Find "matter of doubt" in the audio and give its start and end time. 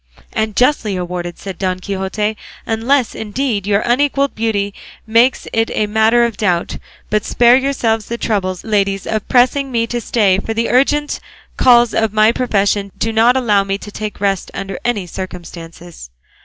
5.85-6.77